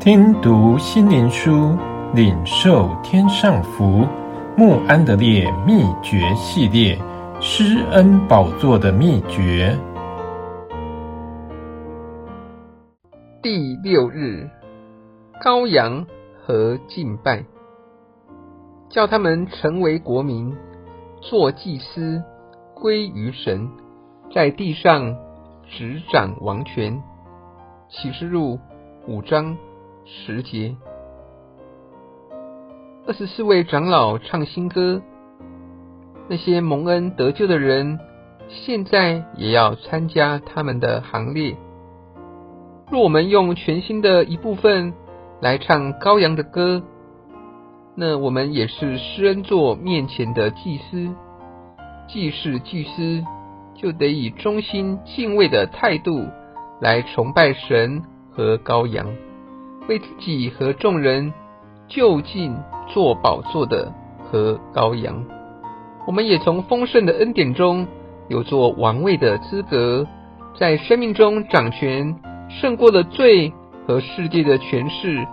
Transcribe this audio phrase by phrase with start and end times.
[0.00, 1.76] 听读心灵书，
[2.14, 4.06] 领受天上福。
[4.56, 6.98] 穆安德烈秘诀系列：
[7.38, 9.78] 施恩宝座的秘诀。
[13.42, 14.48] 第六日，
[15.44, 16.06] 羔羊
[16.46, 17.44] 和敬拜，
[18.88, 20.56] 叫他们成为国民，
[21.20, 22.22] 做祭司，
[22.74, 23.68] 归于神，
[24.34, 25.14] 在地上
[25.68, 27.02] 执掌王权。
[27.90, 28.58] 启示录
[29.06, 29.54] 五章。
[30.04, 30.76] 十节，
[33.06, 35.02] 二十四位长老唱新歌。
[36.28, 37.98] 那些蒙恩得救的人，
[38.48, 41.56] 现在也要参加他们的行列。
[42.90, 44.92] 若我们用全新的一部分
[45.40, 46.82] 来唱羔羊的歌，
[47.94, 51.14] 那我们也是施恩座面前的祭司。
[52.08, 53.24] 既是祭司，
[53.74, 56.26] 就得以忠心敬畏的态度
[56.80, 59.06] 来崇拜神和羔羊。
[59.88, 61.32] 为自己和众人
[61.88, 62.56] 就近
[62.88, 63.92] 做宝座的
[64.24, 65.24] 和羔羊，
[66.06, 67.86] 我们也从丰盛的恩典中
[68.28, 70.06] 有做王位的资格，
[70.56, 72.16] 在生命中掌权，
[72.48, 73.52] 胜过了罪
[73.86, 75.26] 和世界的权势，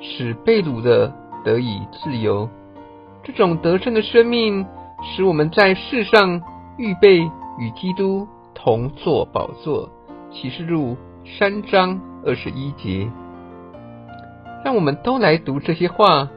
[0.00, 2.48] 使被掳的得以自由。
[3.22, 4.66] 这种得胜的生命，
[5.02, 6.42] 使我们在世上
[6.76, 7.20] 预备
[7.58, 9.88] 与基督同坐宝座。
[10.30, 10.96] 启示录
[11.38, 13.10] 三章二十一节。
[14.64, 16.28] 让我们都来读这些话，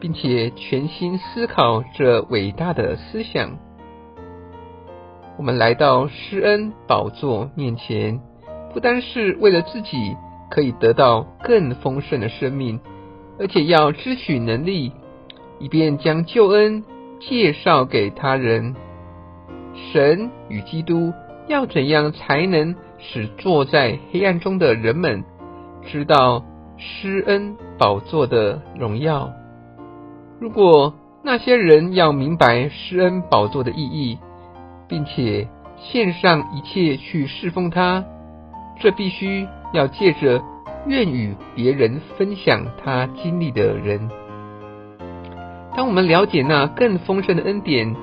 [0.00, 3.58] 并且全心思考这伟大的思想。
[5.38, 8.20] 我们来到施恩宝座面前，
[8.74, 10.16] 不单是为了自己
[10.50, 12.80] 可以得到更丰盛的生命，
[13.38, 14.92] 而且要支取能力，
[15.58, 16.84] 以便将救恩
[17.20, 18.74] 介绍给他人。
[19.74, 21.12] 神与基督
[21.48, 25.24] 要怎样才能使坐在黑暗中的人们
[25.86, 26.44] 知道
[26.76, 29.30] 施恩宝座的荣耀。
[30.40, 34.18] 如果那些人要明白施恩宝座的意义，
[34.88, 38.04] 并且献上一切去侍奉他，
[38.80, 40.42] 这必须要借着
[40.86, 44.10] 愿与别人分享他经历的人。
[45.76, 47.94] 当我们了解那更丰盛的恩典，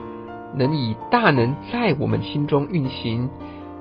[0.55, 3.29] 能以大能在我们心中运行，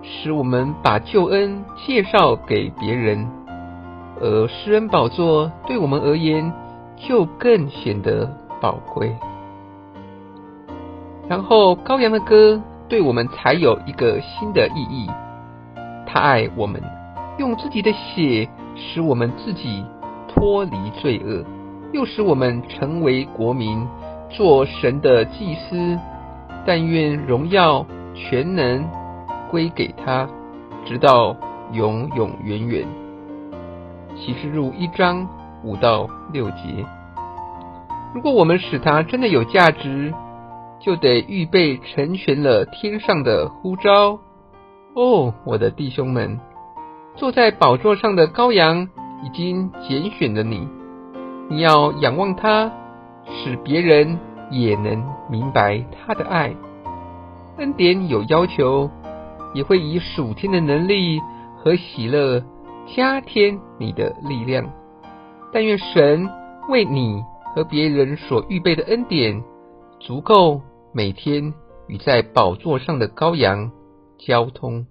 [0.03, 3.26] 使我们把救恩介绍给别人。
[4.21, 6.53] 而施恩宝座对我们而言
[6.97, 8.31] 就更显得
[8.61, 9.15] 宝贵。
[11.29, 15.09] 然后羔羊的歌对我们才有一个新的意义。
[16.06, 16.83] 他爱我们，
[17.39, 19.84] 用自己的血使我们自己
[20.27, 21.45] 脱离罪恶，
[21.93, 23.87] 又使我们成为国民，
[24.31, 25.99] 做神的祭司。
[26.67, 28.87] 但愿荣耀全能
[29.50, 30.29] 归给他，
[30.85, 31.37] 直到
[31.73, 32.87] 永永远远。
[34.21, 35.29] 启示录一章
[35.62, 36.84] 五到六节。
[38.12, 40.12] 如果我们使它真的有价值，
[40.81, 44.19] 就得预备成全了天上的呼召。
[44.95, 46.41] 哦，我的弟兄们，
[47.15, 48.89] 坐在宝座上的羔羊
[49.23, 50.67] 已经拣选了你，
[51.49, 52.73] 你要仰望他，
[53.25, 54.19] 使别人
[54.50, 56.55] 也能明白他的爱。
[57.59, 58.91] 恩典有要求，
[59.55, 61.21] 也会以属天的能力
[61.56, 62.43] 和喜乐。
[62.97, 64.71] 加添你的力量，
[65.53, 66.28] 但愿神
[66.69, 67.22] 为你
[67.54, 69.43] 和别人所预备的恩典，
[70.00, 70.60] 足够
[70.93, 71.53] 每天
[71.87, 73.71] 与在宝座上的羔羊
[74.19, 74.87] 交通。